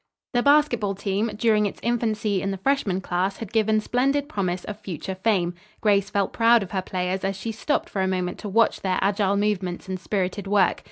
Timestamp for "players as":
6.81-7.35